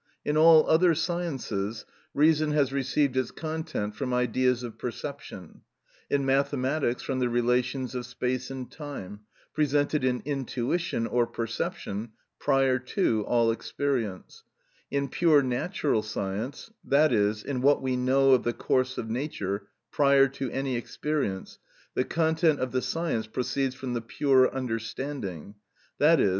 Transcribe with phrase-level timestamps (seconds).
[0.25, 5.61] In all other sciences reason has received its content from ideas of perception;
[6.09, 9.19] in mathematics from the relations of space and time,
[9.53, 14.43] presented in intuition or perception prior to all experience;
[14.89, 19.67] in pure natural science, that is, in what we know of the course of nature
[19.91, 21.59] prior to any experience,
[21.93, 25.53] the content of the science proceeds from the pure understanding,
[25.99, 26.29] _i.e.